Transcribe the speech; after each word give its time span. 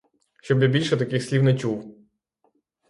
Щоб 0.41 0.61
я 0.61 0.67
більше 0.67 0.97
таких 0.97 1.23
слів 1.23 1.43
не 1.43 1.55
чув! 1.57 1.97